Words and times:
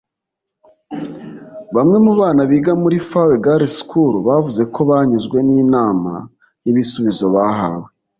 Bamwe 1.75 1.97
mu 2.05 2.13
bana 2.21 2.41
biga 2.51 2.73
muri 2.81 2.97
Fawe 3.09 3.35
Girls 3.45 3.73
School 3.79 4.13
bavuze 4.27 4.61
ko 4.73 4.79
banyuzwe 4.89 5.37
n’inama 5.47 6.13
n’ibisubizo 6.63 7.25
bahawe 7.35 7.87